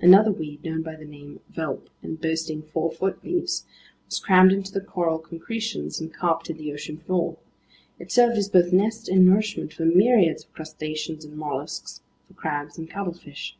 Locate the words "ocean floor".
6.72-7.36